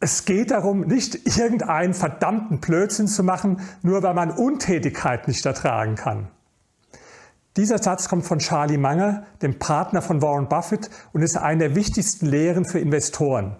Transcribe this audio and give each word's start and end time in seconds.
Es 0.00 0.24
geht 0.24 0.52
darum, 0.52 0.82
nicht 0.82 1.38
irgendeinen 1.38 1.92
verdammten 1.92 2.60
Blödsinn 2.60 3.08
zu 3.08 3.24
machen, 3.24 3.60
nur 3.82 4.02
weil 4.02 4.14
man 4.14 4.30
Untätigkeit 4.30 5.26
nicht 5.26 5.44
ertragen 5.44 5.96
kann. 5.96 6.28
Dieser 7.56 7.78
Satz 7.78 8.08
kommt 8.08 8.24
von 8.24 8.38
Charlie 8.38 8.78
Munger, 8.78 9.24
dem 9.42 9.58
Partner 9.58 10.00
von 10.00 10.22
Warren 10.22 10.48
Buffett, 10.48 10.88
und 11.12 11.22
ist 11.22 11.36
eine 11.36 11.68
der 11.68 11.74
wichtigsten 11.74 12.26
Lehren 12.26 12.64
für 12.64 12.78
Investoren. 12.78 13.56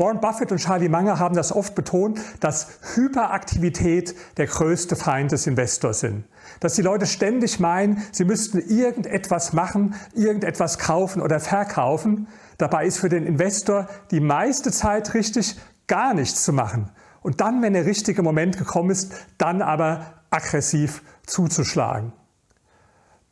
Warren 0.00 0.20
Buffett 0.20 0.50
und 0.50 0.58
Charlie 0.58 0.88
Munger 0.88 1.18
haben 1.18 1.36
das 1.36 1.52
oft 1.52 1.74
betont, 1.74 2.18
dass 2.40 2.68
Hyperaktivität 2.94 4.14
der 4.38 4.46
größte 4.46 4.96
Feind 4.96 5.30
des 5.30 5.46
Investors 5.46 6.00
sind. 6.00 6.24
Dass 6.60 6.74
die 6.74 6.82
Leute 6.82 7.04
ständig 7.04 7.60
meinen, 7.60 8.02
sie 8.10 8.24
müssten 8.24 8.58
irgendetwas 8.58 9.52
machen, 9.52 9.94
irgendetwas 10.14 10.78
kaufen 10.78 11.20
oder 11.20 11.38
verkaufen. 11.38 12.28
Dabei 12.56 12.86
ist 12.86 12.96
für 12.96 13.10
den 13.10 13.26
Investor 13.26 13.88
die 14.10 14.20
meiste 14.20 14.72
Zeit 14.72 15.12
richtig, 15.12 15.60
gar 15.86 16.14
nichts 16.14 16.44
zu 16.44 16.54
machen. 16.54 16.90
Und 17.20 17.42
dann, 17.42 17.60
wenn 17.60 17.74
der 17.74 17.84
richtige 17.84 18.22
Moment 18.22 18.56
gekommen 18.56 18.88
ist, 18.88 19.12
dann 19.36 19.60
aber 19.60 20.22
aggressiv 20.30 21.02
zuzuschlagen. 21.26 22.14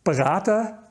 Berater 0.05 0.88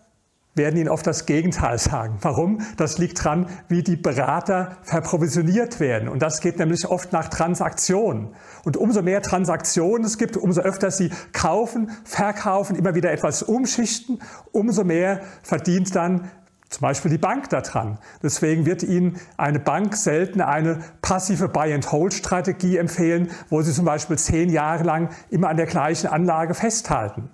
werden 0.58 0.78
Ihnen 0.78 0.90
oft 0.90 1.06
das 1.06 1.26
Gegenteil 1.26 1.78
sagen. 1.78 2.18
Warum? 2.22 2.60
Das 2.78 2.98
liegt 2.98 3.20
daran, 3.20 3.48
wie 3.68 3.84
die 3.84 3.96
Berater 3.96 4.78
verprovisioniert 4.84 5.80
werden. 5.80 6.10
Und 6.10 6.22
das 6.22 6.42
geht 6.42 6.60
nämlich 6.60 6.88
oft 6.88 7.14
nach 7.14 7.30
Transaktionen. 7.30 8.30
Und 8.64 8.78
umso 8.78 9.02
mehr 9.02 9.22
Transaktionen 9.22 10.06
es 10.06 10.18
gibt, 10.18 10.38
umso 10.38 10.62
öfter 10.62 10.92
Sie 10.92 11.12
kaufen, 11.34 11.92
verkaufen, 12.04 12.76
immer 12.76 12.96
wieder 12.96 13.12
etwas 13.12 13.44
umschichten, 13.44 14.20
umso 14.52 14.84
mehr 14.84 15.22
verdient 15.44 15.96
dann 15.96 16.30
zum 16.70 16.82
Beispiel 16.82 17.12
die 17.12 17.18
Bank 17.18 17.50
daran. 17.50 17.98
Deswegen 18.22 18.66
wird 18.66 18.84
Ihnen 18.84 19.20
eine 19.38 19.60
Bank 19.60 19.96
selten 19.96 20.42
eine 20.42 20.80
passive 21.02 21.48
Buy-and-Hold-Strategie 21.48 22.78
empfehlen, 22.78 23.32
wo 23.50 23.62
Sie 23.62 23.72
zum 23.72 23.86
Beispiel 23.86 24.18
zehn 24.18 24.50
Jahre 24.50 24.84
lang 24.84 25.09
immer 25.30 25.48
an 25.50 25.58
der 25.58 25.66
gleichen 25.66 26.08
Anlage 26.08 26.53
festhalten. 26.53 27.30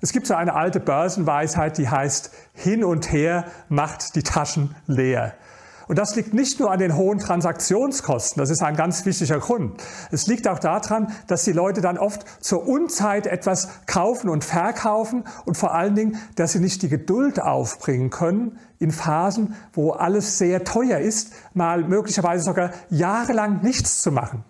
Es 0.00 0.12
gibt 0.12 0.26
so 0.26 0.34
eine 0.34 0.54
alte 0.54 0.80
Börsenweisheit, 0.80 1.78
die 1.78 1.88
heißt, 1.88 2.30
hin 2.54 2.84
und 2.84 3.12
her 3.12 3.46
macht 3.68 4.14
die 4.14 4.22
Taschen 4.22 4.74
leer. 4.86 5.34
Und 5.88 5.98
das 5.98 6.16
liegt 6.16 6.34
nicht 6.34 6.58
nur 6.58 6.72
an 6.72 6.80
den 6.80 6.96
hohen 6.96 7.20
Transaktionskosten, 7.20 8.40
das 8.40 8.50
ist 8.50 8.62
ein 8.62 8.74
ganz 8.74 9.06
wichtiger 9.06 9.38
Grund. 9.38 9.80
Es 10.10 10.26
liegt 10.26 10.48
auch 10.48 10.58
daran, 10.58 11.12
dass 11.28 11.44
die 11.44 11.52
Leute 11.52 11.80
dann 11.80 11.96
oft 11.96 12.24
zur 12.42 12.66
Unzeit 12.66 13.26
etwas 13.28 13.68
kaufen 13.86 14.28
und 14.28 14.44
verkaufen 14.44 15.24
und 15.44 15.56
vor 15.56 15.74
allen 15.74 15.94
Dingen, 15.94 16.20
dass 16.34 16.52
sie 16.52 16.58
nicht 16.58 16.82
die 16.82 16.88
Geduld 16.88 17.40
aufbringen 17.40 18.10
können, 18.10 18.58
in 18.80 18.90
Phasen, 18.90 19.54
wo 19.72 19.92
alles 19.92 20.38
sehr 20.38 20.64
teuer 20.64 20.98
ist, 20.98 21.32
mal 21.54 21.84
möglicherweise 21.84 22.44
sogar 22.44 22.72
jahrelang 22.90 23.62
nichts 23.62 24.02
zu 24.02 24.10
machen. 24.10 24.44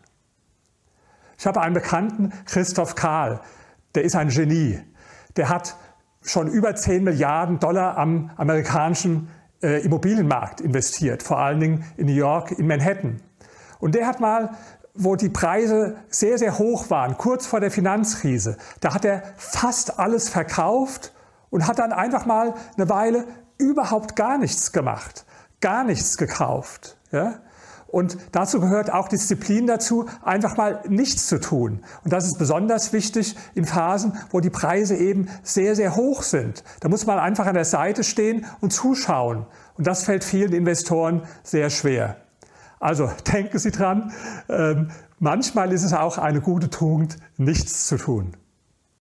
Ich 1.39 1.47
habe 1.47 1.61
einen 1.61 1.75
Bekannten, 1.75 2.33
Christoph 2.47 2.95
Kahl, 2.95 3.43
der 3.95 4.05
ist 4.05 4.17
ein 4.17 4.29
Genie 4.29 4.81
der 5.37 5.49
hat 5.49 5.77
schon 6.23 6.49
über 6.49 6.75
10 6.75 7.05
Milliarden 7.05 7.61
Dollar 7.61 7.97
am 7.97 8.31
amerikanischen 8.37 9.29
äh, 9.63 9.83
Immobilienmarkt 9.85 10.61
investiert, 10.61 11.23
vor 11.23 11.39
allen 11.39 11.61
Dingen 11.61 11.85
in 11.97 12.07
New 12.07 12.13
York, 12.13 12.53
in 12.53 12.67
Manhattan. 12.67 13.21
Und 13.79 13.95
der 13.95 14.07
hat 14.07 14.21
mal, 14.21 14.51
wo 14.95 15.17
die 15.17 15.29
Preise 15.29 15.97
sehr, 16.09 16.39
sehr 16.39 16.59
hoch 16.59 16.91
waren, 16.91 17.17
kurz 17.17 17.47
vor 17.47 17.61
der 17.61 17.71
Finanzkrise, 17.71 18.57
da 18.81 18.95
hat 18.95 19.05
er 19.05 19.23
fast 19.37 19.99
alles 19.99 20.29
verkauft 20.29 21.13
und 21.51 21.67
hat 21.67 21.79
dann 21.79 21.93
einfach 21.93 22.27
mal 22.27 22.55
eine 22.77 22.89
Weile 22.89 23.25
überhaupt 23.59 24.17
gar 24.17 24.39
nichts 24.39 24.73
gemacht, 24.73 25.25
gar 25.61 25.85
nichts 25.85 26.17
gekauft. 26.17 26.97
Ja? 27.13 27.41
Und 27.89 28.19
dazu 28.33 28.61
gehört 28.61 28.93
auch 28.93 29.09
Disziplin 29.09 29.67
dazu, 29.67 30.07
einfach 30.23 30.57
mal 30.57 30.83
nichts 30.89 31.29
zu 31.29 31.41
tun. 31.41 31.81
Und 32.05 32.13
das 32.13 32.27
ist 32.27 32.39
besonders 32.39 32.93
wichtig 32.93 33.37
in 33.55 33.65
Phasen, 33.65 34.15
wo 34.31 34.41
die 34.41 34.51
Preise 34.51 34.97
eben 34.97 35.29
sehr, 35.43 35.77
sehr 35.77 35.97
hoch 35.97 36.23
sind. 36.23 36.65
Da 36.81 36.89
muss 36.89 37.07
man 37.07 37.19
einfach 37.19 37.47
an 37.47 37.55
der 37.55 37.65
Seite 37.65 38.05
stehen 38.05 38.47
und 38.61 38.73
zuschauen. 38.73 39.47
Und 39.77 39.87
das 39.87 40.05
fällt 40.05 40.25
vielen 40.25 40.53
Investoren 40.53 41.23
sehr 41.43 41.71
schwer. 41.71 42.17
Also 42.81 43.11
denken 43.33 43.59
Sie 43.59 43.71
dran, 43.71 44.13
ähm, 44.49 44.91
manchmal 45.19 45.73
ist 45.73 45.85
es 45.85 45.93
auch 45.93 46.19
eine 46.19 46.41
gute 46.41 46.71
Tugend, 46.71 47.17
nichts 47.37 47.87
zu 47.87 47.97
tun. 47.97 48.37